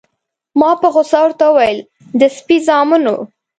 [0.59, 1.79] ما په غوسه ورته وویل:
[2.19, 3.15] د سپي زامنو.